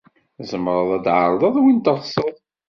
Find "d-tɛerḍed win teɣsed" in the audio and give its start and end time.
1.03-2.35